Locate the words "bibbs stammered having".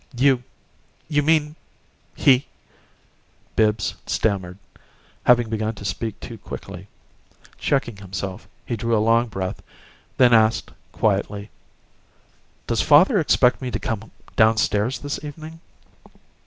3.55-5.47